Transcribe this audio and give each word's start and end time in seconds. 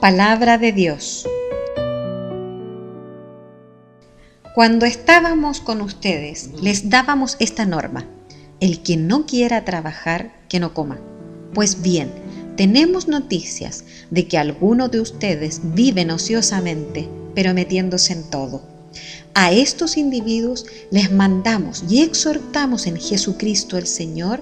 Palabra 0.00 0.56
de 0.56 0.72
Dios. 0.72 1.26
Cuando 4.54 4.86
estábamos 4.86 5.60
con 5.60 5.82
ustedes, 5.82 6.48
les 6.62 6.88
dábamos 6.88 7.36
esta 7.38 7.66
norma. 7.66 8.08
El 8.60 8.82
que 8.82 8.96
no 8.96 9.26
quiera 9.26 9.66
trabajar, 9.66 10.32
que 10.48 10.58
no 10.58 10.72
coma. 10.72 10.98
Pues 11.52 11.82
bien, 11.82 12.10
tenemos 12.56 13.08
noticias 13.08 13.84
de 14.10 14.26
que 14.26 14.38
algunos 14.38 14.90
de 14.90 15.00
ustedes 15.00 15.60
viven 15.74 16.10
ociosamente, 16.10 17.06
pero 17.34 17.52
metiéndose 17.52 18.14
en 18.14 18.30
todo. 18.30 18.62
A 19.34 19.52
estos 19.52 19.98
individuos 19.98 20.64
les 20.90 21.12
mandamos 21.12 21.84
y 21.90 22.00
exhortamos 22.00 22.86
en 22.86 22.96
Jesucristo 22.96 23.76
el 23.76 23.86
Señor 23.86 24.40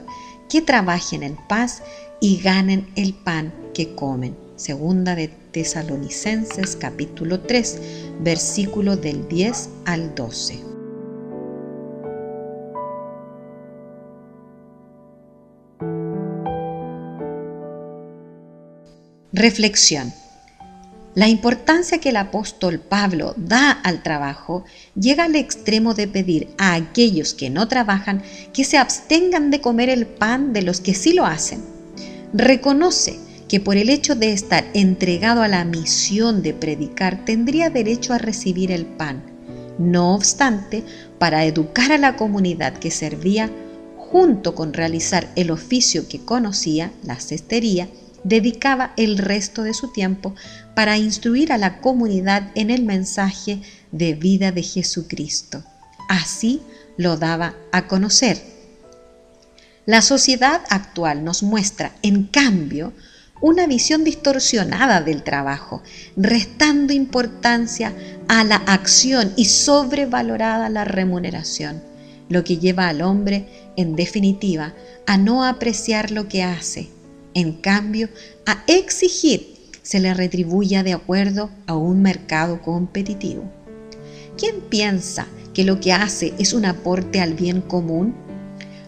que 0.48 0.62
trabajen 0.62 1.24
en 1.24 1.36
paz 1.48 1.82
y 2.20 2.40
ganen 2.40 2.92
el 2.94 3.12
pan 3.12 3.52
que 3.74 3.96
comen. 3.96 4.36
Segunda 4.54 5.14
de 5.14 5.28
Tesalonicenses 5.58 6.76
capítulo 6.76 7.40
3, 7.40 7.80
versículo 8.20 8.96
del 8.96 9.26
10 9.26 9.68
al 9.86 10.14
12. 10.14 10.60
Reflexión. 19.32 20.12
La 21.16 21.26
importancia 21.26 21.98
que 21.98 22.10
el 22.10 22.18
apóstol 22.18 22.78
Pablo 22.78 23.34
da 23.36 23.72
al 23.72 24.04
trabajo 24.04 24.64
llega 24.94 25.24
al 25.24 25.34
extremo 25.34 25.94
de 25.94 26.06
pedir 26.06 26.54
a 26.58 26.74
aquellos 26.74 27.34
que 27.34 27.50
no 27.50 27.66
trabajan 27.66 28.22
que 28.52 28.62
se 28.62 28.78
abstengan 28.78 29.50
de 29.50 29.60
comer 29.60 29.88
el 29.88 30.06
pan 30.06 30.52
de 30.52 30.62
los 30.62 30.80
que 30.80 30.94
sí 30.94 31.14
lo 31.14 31.26
hacen. 31.26 31.64
Reconoce 32.32 33.26
que 33.48 33.60
por 33.60 33.76
el 33.76 33.88
hecho 33.88 34.14
de 34.14 34.32
estar 34.32 34.64
entregado 34.74 35.42
a 35.42 35.48
la 35.48 35.64
misión 35.64 36.42
de 36.42 36.54
predicar 36.54 37.24
tendría 37.24 37.70
derecho 37.70 38.12
a 38.12 38.18
recibir 38.18 38.70
el 38.70 38.84
pan. 38.84 39.22
No 39.78 40.14
obstante, 40.14 40.84
para 41.18 41.44
educar 41.44 41.92
a 41.92 41.98
la 41.98 42.16
comunidad 42.16 42.74
que 42.74 42.90
servía, 42.90 43.50
junto 43.96 44.54
con 44.54 44.72
realizar 44.72 45.28
el 45.36 45.50
oficio 45.50 46.08
que 46.08 46.20
conocía, 46.20 46.92
la 47.04 47.20
cestería, 47.20 47.88
dedicaba 48.24 48.92
el 48.96 49.18
resto 49.18 49.62
de 49.62 49.74
su 49.74 49.92
tiempo 49.92 50.34
para 50.74 50.98
instruir 50.98 51.52
a 51.52 51.58
la 51.58 51.80
comunidad 51.80 52.50
en 52.54 52.70
el 52.70 52.84
mensaje 52.84 53.60
de 53.92 54.14
vida 54.14 54.52
de 54.52 54.62
Jesucristo. 54.62 55.62
Así 56.08 56.60
lo 56.96 57.16
daba 57.16 57.54
a 57.72 57.86
conocer. 57.86 58.42
La 59.86 60.02
sociedad 60.02 60.62
actual 60.68 61.24
nos 61.24 61.42
muestra, 61.42 61.94
en 62.02 62.24
cambio, 62.24 62.92
una 63.40 63.66
visión 63.66 64.04
distorsionada 64.04 65.00
del 65.00 65.22
trabajo, 65.22 65.82
restando 66.16 66.92
importancia 66.92 67.92
a 68.28 68.44
la 68.44 68.56
acción 68.56 69.32
y 69.36 69.46
sobrevalorada 69.46 70.68
la 70.68 70.84
remuneración, 70.84 71.82
lo 72.28 72.44
que 72.44 72.58
lleva 72.58 72.88
al 72.88 73.02
hombre, 73.02 73.46
en 73.76 73.96
definitiva, 73.96 74.74
a 75.06 75.18
no 75.18 75.44
apreciar 75.44 76.10
lo 76.10 76.28
que 76.28 76.42
hace, 76.42 76.88
en 77.34 77.52
cambio, 77.52 78.08
a 78.46 78.62
exigir 78.66 79.58
se 79.88 80.00
le 80.00 80.12
retribuya 80.12 80.82
de 80.82 80.92
acuerdo 80.92 81.48
a 81.66 81.74
un 81.74 82.02
mercado 82.02 82.60
competitivo. 82.60 83.44
¿Quién 84.36 84.60
piensa 84.68 85.26
que 85.54 85.64
lo 85.64 85.80
que 85.80 85.94
hace 85.94 86.34
es 86.38 86.52
un 86.52 86.66
aporte 86.66 87.22
al 87.22 87.32
bien 87.32 87.62
común? 87.62 88.14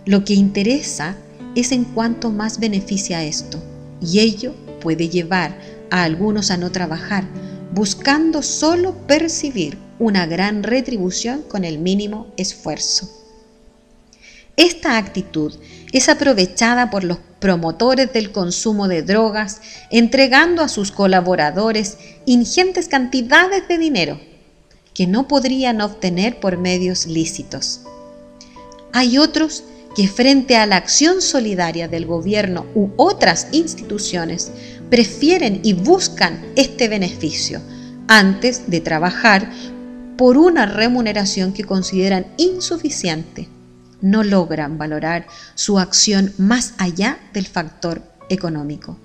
Lo 0.05 0.27
que 0.27 0.35
interesa 0.35 1.17
es 1.55 1.73
en 1.73 1.85
cuanto 1.85 2.31
más 2.31 2.61
beneficia 2.61 3.25
esto, 3.25 3.63
y 4.01 4.21
ello 4.21 4.55
puede 4.81 5.09
llevar 5.09 5.59
a 5.91 6.05
algunos 6.05 6.51
a 6.51 6.57
no 6.57 6.73
trabajar, 6.73 7.25
buscando 7.73 8.43
solo 8.43 8.95
percibir 9.07 9.79
una 9.99 10.27
gran 10.27 10.63
retribución 10.63 11.43
con 11.43 11.65
el 11.65 11.79
mínimo 11.79 12.33
esfuerzo. 12.37 13.09
Esta 14.57 14.99
actitud 14.99 15.55
es 15.93 16.09
aprovechada 16.09 16.91
por 16.91 17.05
los 17.05 17.19
promotores 17.39 18.13
del 18.13 18.33
consumo 18.33 18.89
de 18.89 19.03
drogas, 19.03 19.61
entregando 19.91 20.63
a 20.63 20.69
sus 20.69 20.93
colaboradores 20.93 21.97
ingentes 22.27 22.89
cantidades 22.89 23.67
de 23.69 23.79
dinero 23.79 24.21
que 24.95 25.07
no 25.07 25.29
podrían 25.29 25.81
obtener 25.81 26.41
por 26.41 26.59
medios 26.59 27.07
lícitos. 27.07 27.81
Hay 28.93 29.19
otros 29.19 29.65
que 29.95 30.09
frente 30.09 30.57
a 30.57 30.67
la 30.67 30.77
acción 30.77 31.21
solidaria 31.21 31.89
del 31.89 32.07
gobierno 32.07 32.67
u 32.75 32.91
otras 32.97 33.49
instituciones 33.53 34.51
prefieren 34.89 35.61
y 35.63 35.73
buscan 35.73 36.53
este 36.57 36.89
beneficio 36.89 37.61
antes 38.09 38.71
de 38.71 38.81
trabajar 38.81 39.51
por 40.17 40.37
una 40.37 40.67
remuneración 40.67 41.53
que 41.53 41.65
consideran 41.65 42.27
insuficiente. 42.37 43.49
No 44.01 44.23
logran 44.23 44.79
valorar 44.79 45.27
su 45.55 45.79
acción 45.79 46.33
más 46.39 46.75
allá 46.79 47.19
del 47.33 47.47
factor 47.47 48.03
económico. 48.29 48.97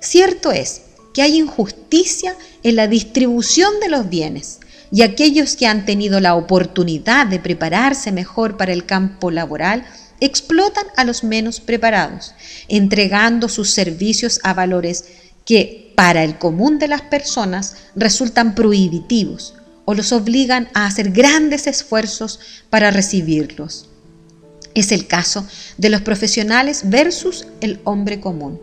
Cierto 0.00 0.52
es 0.52 0.82
que 1.12 1.22
hay 1.22 1.38
injusticia 1.38 2.36
en 2.62 2.76
la 2.76 2.88
distribución 2.88 3.72
de 3.80 3.88
los 3.88 4.08
bienes, 4.08 4.60
y 4.90 5.02
aquellos 5.02 5.56
que 5.56 5.66
han 5.66 5.84
tenido 5.84 6.20
la 6.20 6.36
oportunidad 6.36 7.26
de 7.26 7.40
prepararse 7.40 8.12
mejor 8.12 8.56
para 8.56 8.72
el 8.72 8.86
campo 8.86 9.32
laboral 9.32 9.84
explotan 10.20 10.86
a 10.96 11.04
los 11.04 11.24
menos 11.24 11.60
preparados, 11.60 12.34
entregando 12.68 13.48
sus 13.48 13.70
servicios 13.70 14.40
a 14.42 14.54
valores 14.54 15.04
que 15.44 15.92
para 15.94 16.24
el 16.24 16.38
común 16.38 16.78
de 16.78 16.88
las 16.88 17.02
personas 17.02 17.76
resultan 17.94 18.54
prohibitivos 18.54 19.54
o 19.84 19.94
los 19.94 20.12
obligan 20.12 20.68
a 20.74 20.86
hacer 20.86 21.10
grandes 21.10 21.66
esfuerzos 21.66 22.40
para 22.70 22.90
recibirlos. 22.90 23.88
Es 24.74 24.90
el 24.90 25.06
caso 25.06 25.46
de 25.78 25.90
los 25.90 26.00
profesionales 26.00 26.82
versus 26.86 27.46
el 27.60 27.80
hombre 27.84 28.20
común. 28.20 28.60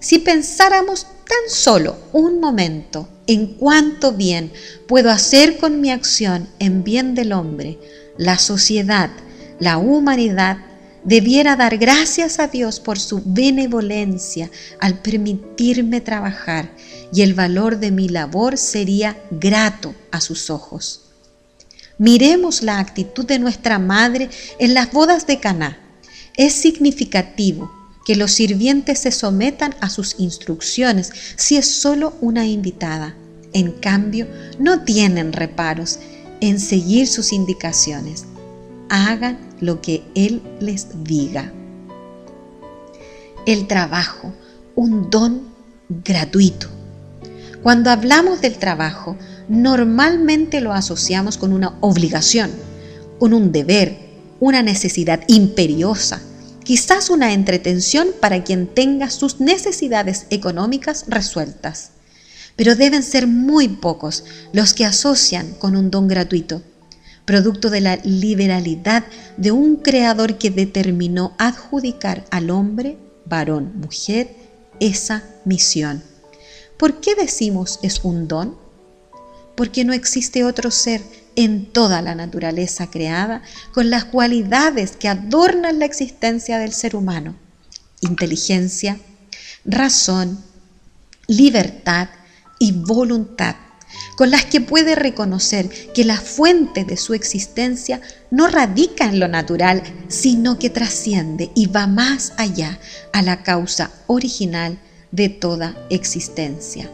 Si 0.00 0.18
pensáramos 0.18 1.02
tan 1.02 1.50
solo 1.50 1.98
un 2.12 2.40
momento 2.40 3.08
en 3.26 3.54
cuánto 3.54 4.12
bien 4.12 4.52
puedo 4.86 5.10
hacer 5.10 5.58
con 5.58 5.80
mi 5.80 5.90
acción 5.90 6.48
en 6.60 6.84
bien 6.84 7.14
del 7.14 7.32
hombre, 7.32 7.78
la 8.16 8.38
sociedad, 8.38 9.10
la 9.60 9.78
humanidad 9.78 10.58
debiera 11.04 11.56
dar 11.56 11.78
gracias 11.78 12.38
a 12.38 12.48
Dios 12.48 12.80
por 12.80 12.98
su 12.98 13.22
benevolencia 13.24 14.50
al 14.80 15.00
permitirme 15.00 16.00
trabajar 16.00 16.70
y 17.12 17.22
el 17.22 17.34
valor 17.34 17.78
de 17.78 17.90
mi 17.90 18.08
labor 18.08 18.58
sería 18.58 19.16
grato 19.30 19.94
a 20.10 20.20
sus 20.20 20.50
ojos. 20.50 21.02
Miremos 21.96 22.62
la 22.62 22.78
actitud 22.78 23.24
de 23.24 23.38
nuestra 23.38 23.78
madre 23.78 24.30
en 24.58 24.74
las 24.74 24.92
bodas 24.92 25.26
de 25.26 25.40
Caná. 25.40 25.78
Es 26.36 26.52
significativo 26.52 27.72
que 28.04 28.14
los 28.14 28.32
sirvientes 28.32 29.00
se 29.00 29.10
sometan 29.10 29.74
a 29.80 29.90
sus 29.90 30.14
instrucciones 30.18 31.10
si 31.36 31.56
es 31.56 31.68
solo 31.68 32.14
una 32.20 32.46
invitada. 32.46 33.16
En 33.52 33.72
cambio, 33.72 34.28
no 34.60 34.84
tienen 34.84 35.32
reparos 35.32 35.98
en 36.40 36.60
seguir 36.60 37.08
sus 37.08 37.32
indicaciones 37.32 38.27
hagan 38.88 39.38
lo 39.60 39.80
que 39.80 40.02
Él 40.14 40.42
les 40.60 41.04
diga. 41.04 41.52
El 43.46 43.66
trabajo, 43.66 44.32
un 44.74 45.10
don 45.10 45.42
gratuito. 45.88 46.68
Cuando 47.62 47.90
hablamos 47.90 48.40
del 48.40 48.58
trabajo, 48.58 49.16
normalmente 49.48 50.60
lo 50.60 50.72
asociamos 50.72 51.38
con 51.38 51.52
una 51.52 51.76
obligación, 51.80 52.50
con 53.18 53.32
un 53.32 53.52
deber, 53.52 53.98
una 54.40 54.62
necesidad 54.62 55.20
imperiosa, 55.26 56.20
quizás 56.62 57.10
una 57.10 57.32
entretención 57.32 58.08
para 58.20 58.44
quien 58.44 58.66
tenga 58.66 59.10
sus 59.10 59.40
necesidades 59.40 60.26
económicas 60.30 61.06
resueltas. 61.08 61.90
Pero 62.54 62.74
deben 62.76 63.02
ser 63.02 63.26
muy 63.26 63.68
pocos 63.68 64.24
los 64.52 64.74
que 64.74 64.84
asocian 64.84 65.52
con 65.54 65.76
un 65.76 65.90
don 65.90 66.08
gratuito 66.08 66.62
producto 67.28 67.68
de 67.68 67.82
la 67.82 67.96
liberalidad 67.96 69.04
de 69.36 69.52
un 69.52 69.76
creador 69.76 70.38
que 70.38 70.48
determinó 70.48 71.34
adjudicar 71.36 72.24
al 72.30 72.48
hombre, 72.48 72.96
varón, 73.26 73.78
mujer, 73.78 74.34
esa 74.80 75.22
misión. 75.44 76.02
¿Por 76.78 77.02
qué 77.02 77.14
decimos 77.14 77.80
es 77.82 78.00
un 78.02 78.28
don? 78.28 78.56
Porque 79.56 79.84
no 79.84 79.92
existe 79.92 80.42
otro 80.42 80.70
ser 80.70 81.02
en 81.36 81.66
toda 81.66 82.00
la 82.00 82.14
naturaleza 82.14 82.88
creada 82.90 83.42
con 83.74 83.90
las 83.90 84.06
cualidades 84.06 84.96
que 84.96 85.08
adornan 85.08 85.80
la 85.80 85.84
existencia 85.84 86.56
del 86.56 86.72
ser 86.72 86.96
humano. 86.96 87.36
Inteligencia, 88.00 88.96
razón, 89.66 90.42
libertad 91.26 92.08
y 92.58 92.72
voluntad 92.72 93.56
con 94.16 94.30
las 94.30 94.44
que 94.44 94.60
puede 94.60 94.94
reconocer 94.94 95.68
que 95.94 96.04
la 96.04 96.16
fuente 96.16 96.84
de 96.84 96.96
su 96.96 97.14
existencia 97.14 98.00
no 98.30 98.48
radica 98.48 99.04
en 99.06 99.20
lo 99.20 99.28
natural, 99.28 99.82
sino 100.08 100.58
que 100.58 100.70
trasciende 100.70 101.50
y 101.54 101.66
va 101.66 101.86
más 101.86 102.32
allá 102.36 102.78
a 103.12 103.22
la 103.22 103.42
causa 103.42 103.90
original 104.06 104.78
de 105.12 105.28
toda 105.28 105.76
existencia. 105.90 106.90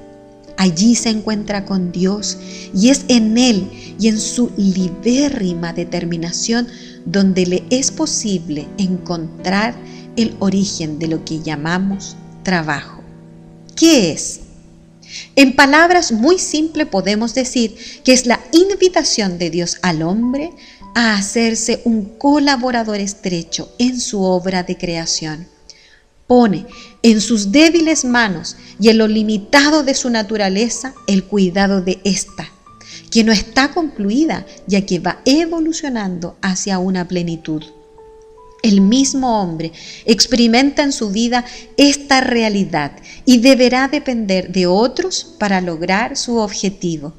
Allí 0.56 0.94
se 0.94 1.08
encuentra 1.10 1.64
con 1.64 1.90
Dios 1.90 2.38
y 2.72 2.90
es 2.90 3.04
en 3.08 3.36
Él 3.38 3.96
y 3.98 4.08
en 4.08 4.20
su 4.20 4.52
libérrima 4.56 5.72
determinación 5.72 6.68
donde 7.04 7.46
le 7.46 7.64
es 7.70 7.90
posible 7.90 8.68
encontrar 8.78 9.74
el 10.16 10.36
origen 10.38 10.98
de 10.98 11.08
lo 11.08 11.24
que 11.24 11.40
llamamos 11.40 12.16
trabajo. 12.44 13.02
¿Qué 13.74 14.12
es? 14.12 14.43
En 15.36 15.56
palabras 15.56 16.12
muy 16.12 16.38
simples 16.38 16.86
podemos 16.86 17.34
decir 17.34 17.76
que 18.04 18.12
es 18.12 18.26
la 18.26 18.40
invitación 18.52 19.38
de 19.38 19.50
Dios 19.50 19.78
al 19.82 20.02
hombre 20.02 20.52
a 20.94 21.14
hacerse 21.14 21.82
un 21.84 22.04
colaborador 22.18 23.00
estrecho 23.00 23.72
en 23.78 24.00
su 24.00 24.22
obra 24.22 24.62
de 24.62 24.76
creación. 24.76 25.48
Pone 26.26 26.66
en 27.02 27.20
sus 27.20 27.52
débiles 27.52 28.04
manos 28.04 28.56
y 28.80 28.88
en 28.88 28.98
lo 28.98 29.08
limitado 29.08 29.82
de 29.82 29.94
su 29.94 30.08
naturaleza 30.08 30.94
el 31.06 31.24
cuidado 31.24 31.82
de 31.82 32.00
ésta, 32.04 32.50
que 33.10 33.24
no 33.24 33.32
está 33.32 33.72
concluida 33.72 34.46
ya 34.66 34.86
que 34.86 35.00
va 35.00 35.20
evolucionando 35.26 36.38
hacia 36.40 36.78
una 36.78 37.06
plenitud. 37.06 37.62
El 38.64 38.80
mismo 38.80 39.42
hombre 39.42 39.72
experimenta 40.06 40.82
en 40.82 40.92
su 40.92 41.10
vida 41.10 41.44
esta 41.76 42.22
realidad 42.22 42.92
y 43.26 43.36
deberá 43.36 43.88
depender 43.88 44.52
de 44.52 44.66
otros 44.66 45.36
para 45.38 45.60
lograr 45.60 46.16
su 46.16 46.38
objetivo. 46.38 47.12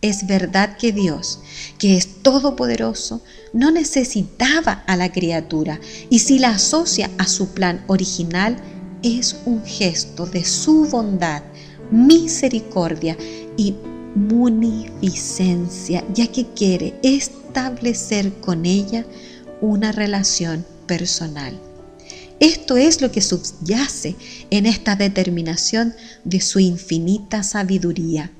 Es 0.00 0.26
verdad 0.26 0.78
que 0.78 0.92
Dios, 0.92 1.40
que 1.78 1.98
es 1.98 2.22
todopoderoso, 2.22 3.22
no 3.52 3.70
necesitaba 3.70 4.82
a 4.86 4.96
la 4.96 5.12
criatura 5.12 5.78
y 6.08 6.20
si 6.20 6.38
la 6.38 6.52
asocia 6.52 7.10
a 7.18 7.26
su 7.28 7.50
plan 7.50 7.84
original, 7.86 8.56
es 9.02 9.36
un 9.44 9.62
gesto 9.62 10.24
de 10.24 10.46
su 10.46 10.86
bondad, 10.86 11.42
misericordia 11.90 13.18
y 13.58 13.74
munificencia, 14.14 16.02
ya 16.14 16.26
que 16.28 16.46
quiere 16.54 16.98
establecer 17.02 18.32
con 18.40 18.64
ella 18.64 19.04
una 19.60 19.92
relación 19.92 20.64
personal. 20.86 21.58
Esto 22.40 22.76
es 22.78 23.02
lo 23.02 23.12
que 23.12 23.20
subyace 23.20 24.16
en 24.50 24.64
esta 24.64 24.96
determinación 24.96 25.94
de 26.24 26.40
su 26.40 26.58
infinita 26.58 27.42
sabiduría. 27.42 28.30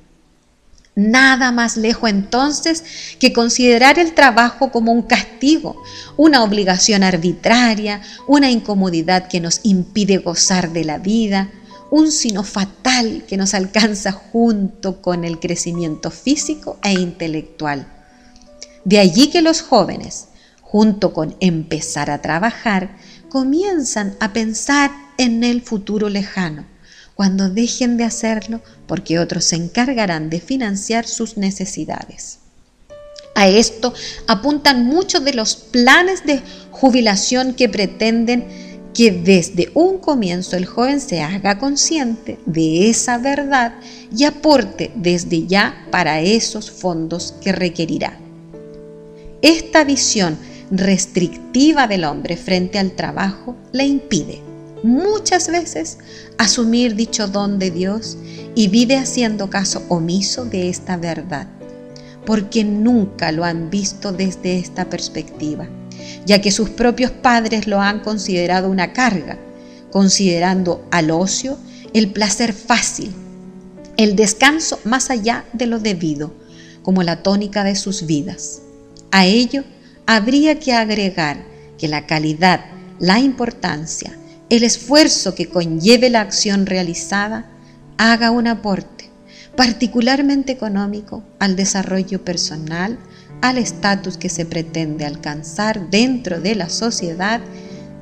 Nada 0.95 1.51
más 1.51 1.77
lejos 1.77 2.09
entonces 2.09 2.83
que 3.19 3.31
considerar 3.31 3.97
el 3.97 4.13
trabajo 4.13 4.71
como 4.71 4.91
un 4.91 5.03
castigo, 5.03 5.81
una 6.17 6.43
obligación 6.43 7.03
arbitraria, 7.03 8.01
una 8.27 8.51
incomodidad 8.51 9.27
que 9.27 9.39
nos 9.39 9.61
impide 9.63 10.17
gozar 10.17 10.73
de 10.73 10.83
la 10.83 10.97
vida, 10.97 11.49
un 11.91 12.11
sino 12.11 12.43
fatal 12.43 13.23
que 13.27 13.37
nos 13.37 13.53
alcanza 13.53 14.11
junto 14.11 15.01
con 15.01 15.23
el 15.23 15.39
crecimiento 15.39 16.09
físico 16.09 16.77
e 16.83 16.93
intelectual. 16.93 17.87
De 18.83 18.99
allí 18.99 19.29
que 19.29 19.41
los 19.41 19.61
jóvenes, 19.61 20.27
junto 20.71 21.11
con 21.11 21.35
empezar 21.41 22.09
a 22.09 22.21
trabajar, 22.21 22.95
comienzan 23.27 24.15
a 24.21 24.31
pensar 24.31 24.89
en 25.17 25.43
el 25.43 25.61
futuro 25.61 26.07
lejano, 26.07 26.63
cuando 27.13 27.49
dejen 27.49 27.97
de 27.97 28.05
hacerlo 28.05 28.61
porque 28.87 29.19
otros 29.19 29.43
se 29.43 29.57
encargarán 29.57 30.29
de 30.29 30.39
financiar 30.39 31.05
sus 31.05 31.35
necesidades. 31.35 32.39
A 33.35 33.49
esto 33.49 33.93
apuntan 34.27 34.85
muchos 34.85 35.25
de 35.25 35.33
los 35.33 35.55
planes 35.57 36.25
de 36.25 36.41
jubilación 36.71 37.53
que 37.53 37.67
pretenden 37.67 38.47
que 38.93 39.11
desde 39.11 39.71
un 39.73 39.97
comienzo 39.97 40.55
el 40.55 40.65
joven 40.65 41.01
se 41.01 41.21
haga 41.21 41.59
consciente 41.59 42.39
de 42.45 42.89
esa 42.89 43.17
verdad 43.17 43.73
y 44.15 44.23
aporte 44.23 44.91
desde 44.95 45.47
ya 45.47 45.85
para 45.91 46.21
esos 46.21 46.71
fondos 46.71 47.33
que 47.41 47.51
requerirá. 47.51 48.17
Esta 49.41 49.83
visión 49.83 50.37
restrictiva 50.71 51.85
del 51.87 52.05
hombre 52.05 52.37
frente 52.37 52.79
al 52.79 52.93
trabajo 52.93 53.57
le 53.73 53.85
impide 53.85 54.41
muchas 54.83 55.49
veces 55.49 55.97
asumir 56.37 56.95
dicho 56.95 57.27
don 57.27 57.59
de 57.59 57.71
Dios 57.71 58.17
y 58.55 58.67
vive 58.69 58.97
haciendo 58.97 59.49
caso 59.49 59.83
omiso 59.89 60.45
de 60.45 60.69
esta 60.69 60.97
verdad, 60.97 61.47
porque 62.25 62.63
nunca 62.63 63.31
lo 63.31 63.43
han 63.43 63.69
visto 63.69 64.11
desde 64.11 64.57
esta 64.57 64.89
perspectiva, 64.89 65.67
ya 66.25 66.41
que 66.41 66.51
sus 66.51 66.69
propios 66.69 67.11
padres 67.11 67.67
lo 67.67 67.79
han 67.79 67.99
considerado 67.99 68.69
una 68.69 68.93
carga, 68.93 69.37
considerando 69.91 70.85
al 70.89 71.11
ocio 71.11 71.57
el 71.93 72.11
placer 72.11 72.53
fácil, 72.53 73.11
el 73.97 74.15
descanso 74.15 74.79
más 74.85 75.09
allá 75.09 75.45
de 75.53 75.67
lo 75.67 75.79
debido, 75.79 76.33
como 76.81 77.03
la 77.03 77.21
tónica 77.21 77.63
de 77.63 77.75
sus 77.75 78.05
vidas. 78.05 78.61
A 79.11 79.25
ello 79.25 79.63
habría 80.05 80.59
que 80.59 80.73
agregar 80.73 81.43
que 81.77 81.87
la 81.87 82.05
calidad, 82.05 82.65
la 82.99 83.19
importancia, 83.19 84.17
el 84.49 84.63
esfuerzo 84.63 85.33
que 85.33 85.47
conlleve 85.47 86.09
la 86.09 86.21
acción 86.21 86.65
realizada 86.65 87.49
haga 87.97 88.31
un 88.31 88.47
aporte, 88.47 89.09
particularmente 89.55 90.51
económico, 90.51 91.23
al 91.39 91.55
desarrollo 91.55 92.23
personal, 92.23 92.99
al 93.41 93.57
estatus 93.57 94.17
que 94.17 94.29
se 94.29 94.45
pretende 94.45 95.05
alcanzar 95.05 95.89
dentro 95.89 96.39
de 96.39 96.55
la 96.55 96.69
sociedad 96.69 97.41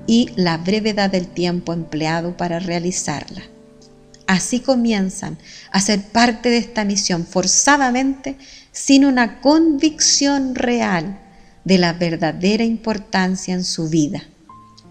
y 0.08 0.32
la 0.36 0.58
brevedad 0.58 1.12
del 1.12 1.28
tiempo 1.28 1.72
empleado 1.72 2.36
para 2.36 2.60
realizarla. 2.60 3.44
Así 4.26 4.60
comienzan 4.60 5.38
a 5.72 5.80
ser 5.80 6.02
parte 6.02 6.50
de 6.50 6.58
esta 6.58 6.84
misión 6.84 7.26
forzadamente 7.26 8.38
sin 8.72 9.06
una 9.06 9.40
convicción 9.40 10.56
real 10.56 11.20
de 11.66 11.78
la 11.78 11.94
verdadera 11.94 12.64
importancia 12.64 13.54
en 13.54 13.64
su 13.64 13.90
vida, 13.90 14.24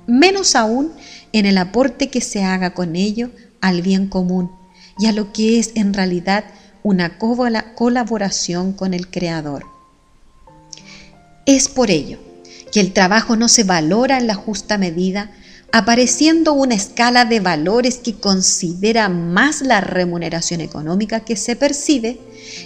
menos 0.06 0.54
aún 0.54 0.92
en 1.32 1.46
el 1.46 1.58
aporte 1.58 2.08
que 2.08 2.20
se 2.20 2.44
haga 2.44 2.74
con 2.74 2.96
ello 2.96 3.30
al 3.60 3.82
bien 3.82 4.08
común 4.08 4.50
y 4.98 5.06
a 5.06 5.12
lo 5.12 5.32
que 5.32 5.58
es 5.58 5.72
en 5.74 5.94
realidad 5.94 6.44
una 6.82 7.18
colaboración 7.18 8.72
con 8.72 8.94
el 8.94 9.10
Creador. 9.10 9.66
Es 11.46 11.68
por 11.68 11.90
ello 11.90 12.18
que 12.72 12.80
el 12.80 12.92
trabajo 12.92 13.36
no 13.36 13.48
se 13.48 13.64
valora 13.64 14.18
en 14.18 14.26
la 14.26 14.34
justa 14.34 14.78
medida, 14.78 15.30
apareciendo 15.72 16.52
una 16.52 16.74
escala 16.74 17.24
de 17.24 17.40
valores 17.40 17.98
que 17.98 18.14
considera 18.14 19.08
más 19.08 19.62
la 19.62 19.80
remuneración 19.80 20.60
económica 20.60 21.20
que 21.20 21.36
se 21.36 21.56
percibe, 21.56 22.20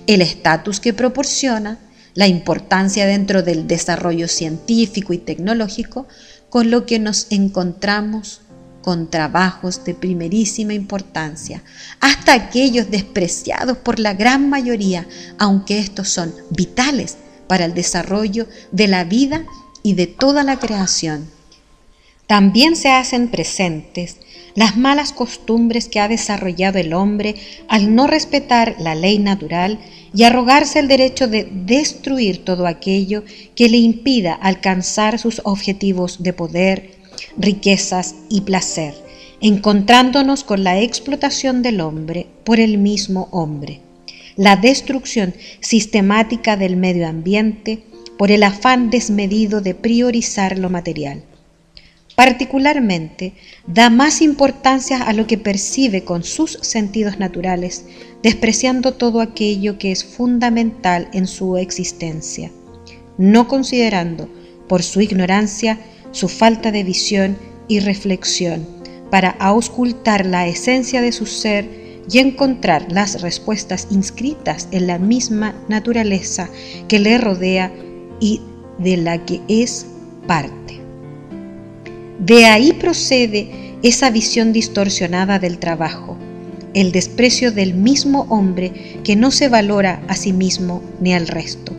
el 0.06 0.22
estatus 0.22 0.80
que 0.80 0.92
proporciona, 0.92 1.78
la 2.14 2.26
importancia 2.26 3.06
dentro 3.06 3.42
del 3.42 3.66
desarrollo 3.66 4.28
científico 4.28 5.12
y 5.12 5.18
tecnológico, 5.18 6.06
con 6.50 6.70
lo 6.70 6.84
que 6.84 6.98
nos 6.98 7.26
encontramos 7.30 8.42
con 8.82 9.08
trabajos 9.08 9.84
de 9.84 9.94
primerísima 9.94 10.74
importancia, 10.74 11.62
hasta 12.00 12.34
aquellos 12.34 12.90
despreciados 12.90 13.78
por 13.78 13.98
la 13.98 14.14
gran 14.14 14.50
mayoría, 14.50 15.06
aunque 15.38 15.78
estos 15.78 16.08
son 16.08 16.34
vitales 16.50 17.16
para 17.46 17.64
el 17.64 17.74
desarrollo 17.74 18.46
de 18.72 18.88
la 18.88 19.04
vida 19.04 19.44
y 19.82 19.94
de 19.94 20.06
toda 20.08 20.42
la 20.42 20.58
creación. 20.58 21.30
También 22.26 22.76
se 22.76 22.90
hacen 22.90 23.30
presentes 23.30 24.16
las 24.54 24.76
malas 24.76 25.12
costumbres 25.12 25.88
que 25.88 26.00
ha 26.00 26.08
desarrollado 26.08 26.78
el 26.78 26.92
hombre 26.92 27.34
al 27.68 27.94
no 27.94 28.06
respetar 28.06 28.76
la 28.78 28.94
ley 28.94 29.18
natural 29.18 29.78
y 30.14 30.24
arrogarse 30.24 30.78
el 30.78 30.88
derecho 30.88 31.26
de 31.26 31.48
destruir 31.50 32.44
todo 32.44 32.66
aquello 32.66 33.24
que 33.54 33.68
le 33.68 33.78
impida 33.78 34.34
alcanzar 34.34 35.18
sus 35.18 35.40
objetivos 35.44 36.22
de 36.22 36.32
poder, 36.32 36.90
riquezas 37.38 38.14
y 38.28 38.42
placer, 38.42 38.94
encontrándonos 39.40 40.44
con 40.44 40.64
la 40.64 40.80
explotación 40.80 41.62
del 41.62 41.80
hombre 41.80 42.26
por 42.44 42.60
el 42.60 42.78
mismo 42.78 43.28
hombre, 43.30 43.80
la 44.36 44.56
destrucción 44.56 45.34
sistemática 45.60 46.56
del 46.56 46.76
medio 46.76 47.08
ambiente 47.08 47.82
por 48.18 48.30
el 48.30 48.42
afán 48.42 48.90
desmedido 48.90 49.60
de 49.60 49.74
priorizar 49.74 50.58
lo 50.58 50.68
material. 50.70 51.24
Particularmente, 52.24 53.32
da 53.66 53.90
más 53.90 54.22
importancia 54.22 55.02
a 55.02 55.12
lo 55.12 55.26
que 55.26 55.38
percibe 55.38 56.04
con 56.04 56.22
sus 56.22 56.52
sentidos 56.62 57.18
naturales, 57.18 57.84
despreciando 58.22 58.94
todo 58.94 59.20
aquello 59.20 59.76
que 59.76 59.90
es 59.90 60.04
fundamental 60.04 61.08
en 61.12 61.26
su 61.26 61.56
existencia, 61.56 62.52
no 63.18 63.48
considerando, 63.48 64.28
por 64.68 64.84
su 64.84 65.00
ignorancia, 65.00 65.80
su 66.12 66.28
falta 66.28 66.70
de 66.70 66.84
visión 66.84 67.36
y 67.66 67.80
reflexión, 67.80 68.68
para 69.10 69.30
auscultar 69.30 70.24
la 70.24 70.46
esencia 70.46 71.00
de 71.02 71.10
su 71.10 71.26
ser 71.26 71.68
y 72.08 72.20
encontrar 72.20 72.86
las 72.92 73.20
respuestas 73.20 73.88
inscritas 73.90 74.68
en 74.70 74.86
la 74.86 75.00
misma 75.00 75.56
naturaleza 75.68 76.48
que 76.86 77.00
le 77.00 77.18
rodea 77.18 77.72
y 78.20 78.40
de 78.78 78.96
la 78.98 79.24
que 79.24 79.40
es 79.48 79.86
parte. 80.28 80.81
De 82.24 82.46
ahí 82.46 82.72
procede 82.72 83.74
esa 83.82 84.08
visión 84.10 84.52
distorsionada 84.52 85.40
del 85.40 85.58
trabajo, 85.58 86.16
el 86.72 86.92
desprecio 86.92 87.50
del 87.50 87.74
mismo 87.74 88.26
hombre 88.28 89.00
que 89.02 89.16
no 89.16 89.32
se 89.32 89.48
valora 89.48 90.04
a 90.06 90.14
sí 90.14 90.32
mismo 90.32 90.84
ni 91.00 91.14
al 91.14 91.26
resto. 91.26 91.72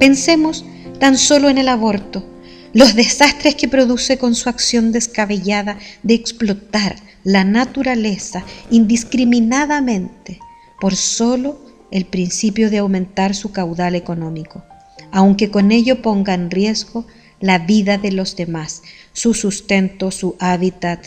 Pensemos 0.00 0.64
tan 0.98 1.16
solo 1.16 1.48
en 1.48 1.56
el 1.56 1.68
aborto, 1.68 2.26
los 2.72 2.96
desastres 2.96 3.54
que 3.54 3.68
produce 3.68 4.18
con 4.18 4.34
su 4.34 4.48
acción 4.48 4.90
descabellada 4.90 5.78
de 6.02 6.14
explotar 6.14 6.96
la 7.22 7.44
naturaleza 7.44 8.42
indiscriminadamente 8.72 10.40
por 10.80 10.96
solo 10.96 11.60
el 11.92 12.06
principio 12.06 12.70
de 12.70 12.78
aumentar 12.78 13.36
su 13.36 13.52
caudal 13.52 13.94
económico, 13.94 14.64
aunque 15.12 15.48
con 15.48 15.70
ello 15.70 16.02
ponga 16.02 16.34
en 16.34 16.50
riesgo 16.50 17.06
la 17.40 17.58
vida 17.58 17.98
de 17.98 18.12
los 18.12 18.36
demás, 18.36 18.82
su 19.12 19.34
sustento, 19.34 20.10
su 20.10 20.36
hábitat 20.38 21.04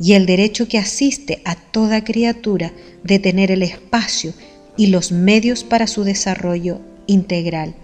y 0.00 0.14
el 0.14 0.26
derecho 0.26 0.68
que 0.68 0.78
asiste 0.78 1.40
a 1.44 1.54
toda 1.54 2.04
criatura 2.04 2.72
de 3.02 3.18
tener 3.18 3.50
el 3.50 3.62
espacio 3.62 4.34
y 4.76 4.88
los 4.88 5.12
medios 5.12 5.64
para 5.64 5.86
su 5.86 6.04
desarrollo 6.04 6.80
integral. 7.06 7.74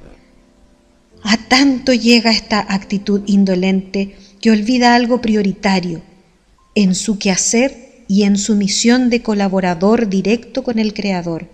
A 1.22 1.36
tanto 1.36 1.92
llega 1.92 2.30
esta 2.30 2.60
actitud 2.68 3.22
indolente 3.26 4.16
que 4.40 4.50
olvida 4.50 4.94
algo 4.94 5.20
prioritario 5.20 6.02
en 6.74 6.94
su 6.94 7.18
quehacer 7.18 8.04
y 8.08 8.24
en 8.24 8.38
su 8.38 8.56
misión 8.56 9.10
de 9.10 9.22
colaborador 9.22 10.08
directo 10.08 10.64
con 10.64 10.78
el 10.78 10.94
Creador. 10.94 11.48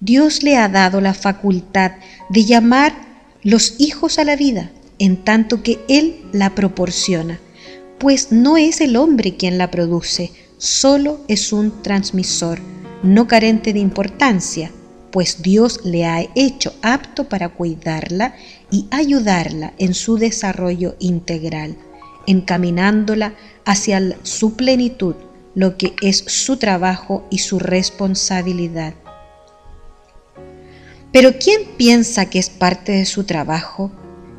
Dios 0.00 0.42
le 0.42 0.56
ha 0.56 0.68
dado 0.68 1.00
la 1.00 1.14
facultad 1.14 1.92
de 2.28 2.44
llamar 2.44 2.94
los 3.42 3.74
hijos 3.78 4.18
a 4.18 4.24
la 4.24 4.36
vida, 4.36 4.70
en 4.98 5.16
tanto 5.24 5.62
que 5.62 5.80
Él 5.88 6.20
la 6.32 6.54
proporciona, 6.54 7.40
pues 7.98 8.30
no 8.30 8.56
es 8.56 8.80
el 8.80 8.96
hombre 8.96 9.36
quien 9.36 9.58
la 9.58 9.70
produce, 9.70 10.32
solo 10.56 11.20
es 11.28 11.52
un 11.52 11.82
transmisor, 11.82 12.60
no 13.02 13.26
carente 13.26 13.72
de 13.72 13.80
importancia, 13.80 14.70
pues 15.10 15.42
Dios 15.42 15.80
le 15.84 16.06
ha 16.06 16.26
hecho 16.34 16.74
apto 16.82 17.28
para 17.28 17.48
cuidarla 17.48 18.34
y 18.70 18.86
ayudarla 18.90 19.72
en 19.78 19.94
su 19.94 20.16
desarrollo 20.16 20.96
integral, 20.98 21.76
encaminándola 22.26 23.34
hacia 23.64 24.16
su 24.22 24.54
plenitud, 24.54 25.14
lo 25.54 25.76
que 25.76 25.94
es 26.02 26.18
su 26.18 26.56
trabajo 26.56 27.26
y 27.30 27.38
su 27.38 27.58
responsabilidad. 27.58 28.94
Pero 31.12 31.38
¿quién 31.38 31.62
piensa 31.76 32.26
que 32.26 32.38
es 32.38 32.50
parte 32.50 32.92
de 32.92 33.06
su 33.06 33.24
trabajo 33.24 33.90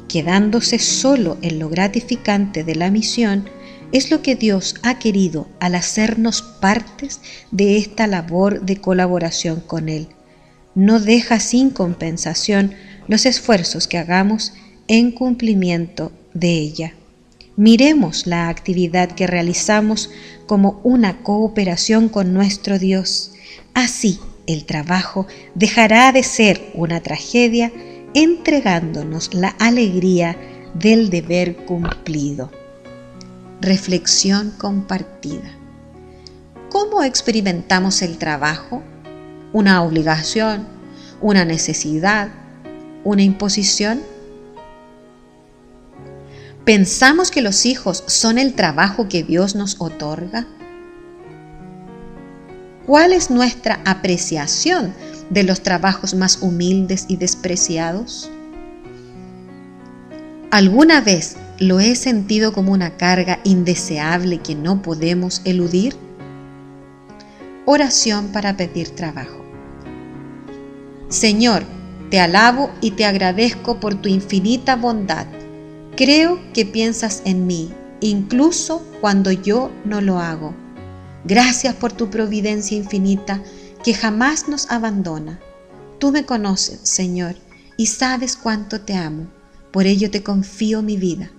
quedándose 0.09 0.79
solo 0.79 1.37
en 1.41 1.59
lo 1.59 1.69
gratificante 1.69 2.65
de 2.65 2.75
la 2.75 2.91
misión, 2.91 3.49
es 3.93 4.11
lo 4.11 4.21
que 4.21 4.35
Dios 4.35 4.75
ha 4.83 4.99
querido 4.99 5.47
al 5.61 5.75
hacernos 5.75 6.41
partes 6.41 7.21
de 7.51 7.77
esta 7.77 8.07
labor 8.07 8.61
de 8.65 8.77
colaboración 8.77 9.61
con 9.61 9.87
Él. 9.87 10.09
No 10.75 10.99
deja 10.99 11.39
sin 11.39 11.69
compensación 11.69 12.73
los 13.07 13.25
esfuerzos 13.25 13.87
que 13.87 13.97
hagamos 13.97 14.53
en 14.87 15.11
cumplimiento 15.11 16.11
de 16.33 16.49
ella. 16.49 16.93
Miremos 17.55 18.27
la 18.27 18.49
actividad 18.49 19.11
que 19.11 19.27
realizamos 19.27 20.09
como 20.45 20.79
una 20.83 21.21
cooperación 21.23 22.09
con 22.09 22.33
nuestro 22.33 22.79
Dios. 22.79 23.31
Así 23.73 24.19
el 24.47 24.65
trabajo 24.65 25.27
dejará 25.55 26.11
de 26.11 26.23
ser 26.23 26.71
una 26.73 27.01
tragedia 27.01 27.71
entregándonos 28.13 29.33
la 29.33 29.49
alegría 29.59 30.37
del 30.73 31.09
deber 31.09 31.65
cumplido. 31.65 32.51
Reflexión 33.61 34.51
compartida. 34.57 35.51
¿Cómo 36.69 37.03
experimentamos 37.03 38.01
el 38.01 38.17
trabajo? 38.17 38.83
¿Una 39.53 39.81
obligación? 39.83 40.67
¿Una 41.21 41.45
necesidad? 41.45 42.29
¿Una 43.03 43.23
imposición? 43.23 44.01
¿Pensamos 46.65 47.31
que 47.31 47.41
los 47.41 47.65
hijos 47.65 48.03
son 48.07 48.37
el 48.37 48.53
trabajo 48.53 49.07
que 49.09 49.23
Dios 49.23 49.55
nos 49.55 49.81
otorga? 49.81 50.45
¿Cuál 52.89 53.13
es 53.13 53.29
nuestra 53.29 53.81
apreciación 53.85 54.95
de 55.29 55.43
los 55.43 55.61
trabajos 55.61 56.15
más 56.15 56.41
humildes 56.41 57.05
y 57.07 57.17
despreciados? 57.17 58.31
¿Alguna 60.49 60.99
vez 60.99 61.37
lo 61.59 61.79
he 61.79 61.95
sentido 61.95 62.51
como 62.51 62.71
una 62.71 62.97
carga 62.97 63.41
indeseable 63.43 64.39
que 64.39 64.55
no 64.55 64.81
podemos 64.81 65.43
eludir? 65.45 65.95
Oración 67.67 68.29
para 68.29 68.57
pedir 68.57 68.89
trabajo. 68.89 69.45
Señor, 71.09 71.65
te 72.09 72.19
alabo 72.19 72.71
y 72.81 72.89
te 72.89 73.05
agradezco 73.05 73.79
por 73.79 74.01
tu 74.01 74.09
infinita 74.09 74.75
bondad. 74.75 75.27
Creo 75.95 76.39
que 76.55 76.65
piensas 76.65 77.21
en 77.25 77.45
mí, 77.45 77.69
incluso 78.01 78.83
cuando 78.99 79.31
yo 79.31 79.69
no 79.85 80.01
lo 80.01 80.17
hago. 80.17 80.55
Gracias 81.25 81.75
por 81.75 81.91
tu 81.91 82.09
providencia 82.09 82.77
infinita 82.77 83.43
que 83.83 83.93
jamás 83.93 84.47
nos 84.47 84.69
abandona. 84.71 85.39
Tú 85.99 86.11
me 86.11 86.25
conoces, 86.25 86.79
Señor, 86.83 87.35
y 87.77 87.87
sabes 87.87 88.37
cuánto 88.37 88.81
te 88.81 88.95
amo. 88.95 89.27
Por 89.71 89.85
ello 89.85 90.09
te 90.09 90.23
confío 90.23 90.81
mi 90.81 90.97
vida. 90.97 91.31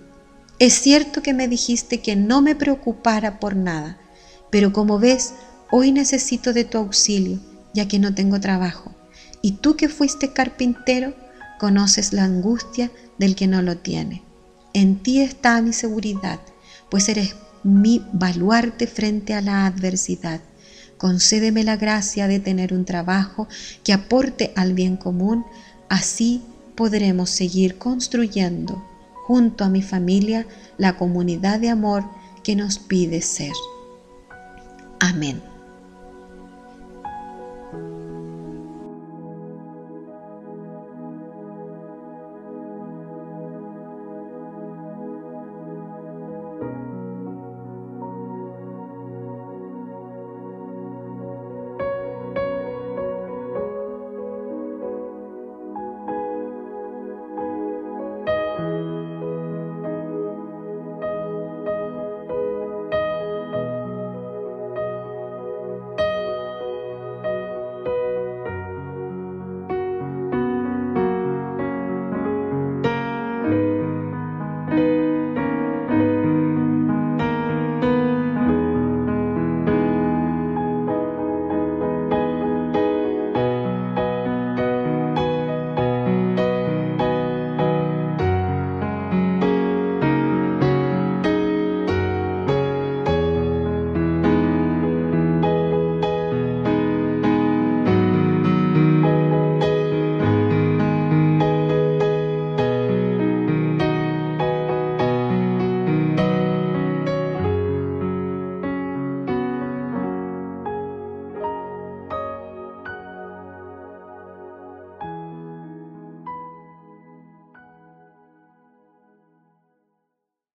Es 0.58 0.74
cierto 0.74 1.22
que 1.22 1.32
me 1.32 1.48
dijiste 1.48 2.00
que 2.00 2.16
no 2.16 2.42
me 2.42 2.54
preocupara 2.54 3.40
por 3.40 3.56
nada, 3.56 3.98
pero 4.50 4.72
como 4.72 4.98
ves, 4.98 5.32
hoy 5.70 5.90
necesito 5.92 6.52
de 6.52 6.64
tu 6.64 6.78
auxilio, 6.78 7.40
ya 7.72 7.88
que 7.88 7.98
no 7.98 8.14
tengo 8.14 8.40
trabajo. 8.40 8.94
Y 9.40 9.52
tú 9.52 9.76
que 9.76 9.88
fuiste 9.88 10.32
carpintero, 10.32 11.14
conoces 11.58 12.12
la 12.12 12.24
angustia 12.24 12.90
del 13.18 13.34
que 13.34 13.46
no 13.46 13.62
lo 13.62 13.78
tiene. 13.78 14.22
En 14.74 15.02
ti 15.02 15.20
está 15.20 15.60
mi 15.62 15.72
seguridad, 15.72 16.40
pues 16.90 17.08
eres 17.08 17.34
mi 17.62 18.04
baluarte 18.12 18.86
frente 18.86 19.34
a 19.34 19.40
la 19.40 19.66
adversidad. 19.66 20.40
Concédeme 20.98 21.64
la 21.64 21.76
gracia 21.76 22.28
de 22.28 22.40
tener 22.40 22.72
un 22.74 22.84
trabajo 22.84 23.48
que 23.84 23.92
aporte 23.92 24.52
al 24.56 24.74
bien 24.74 24.96
común, 24.96 25.44
así 25.88 26.42
podremos 26.74 27.30
seguir 27.30 27.78
construyendo 27.78 28.84
junto 29.26 29.64
a 29.64 29.68
mi 29.68 29.82
familia 29.82 30.46
la 30.76 30.96
comunidad 30.96 31.60
de 31.60 31.70
amor 31.70 32.04
que 32.42 32.56
nos 32.56 32.78
pide 32.78 33.22
ser. 33.22 33.52
Amén. 34.98 35.40